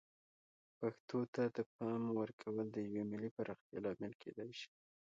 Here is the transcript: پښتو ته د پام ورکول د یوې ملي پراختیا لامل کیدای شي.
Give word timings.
پښتو 0.79 1.19
ته 1.33 1.43
د 1.55 1.57
پام 1.75 2.01
ورکول 2.19 2.55
د 2.71 2.75
یوې 2.87 3.03
ملي 3.11 3.29
پراختیا 3.37 3.79
لامل 3.85 4.13
کیدای 4.23 4.51
شي. 4.59 4.69